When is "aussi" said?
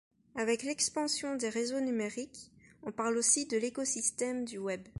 3.17-3.45